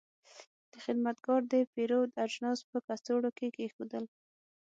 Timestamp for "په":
2.69-2.77